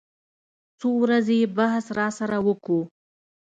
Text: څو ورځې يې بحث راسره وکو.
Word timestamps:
څو 0.79 0.89
ورځې 1.03 1.35
يې 1.41 1.47
بحث 1.57 1.85
راسره 1.99 2.37
وکو. 2.47 2.79